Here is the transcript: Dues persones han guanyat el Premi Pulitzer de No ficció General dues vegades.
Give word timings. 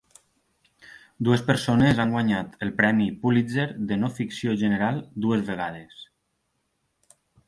Dues 1.27 1.41
persones 1.49 1.99
han 2.03 2.15
guanyat 2.15 2.55
el 2.67 2.71
Premi 2.79 3.05
Pulitzer 3.25 3.65
de 3.91 3.97
No 4.05 4.09
ficció 4.21 4.55
General 4.63 4.97
dues 5.27 5.45
vegades. 5.51 6.01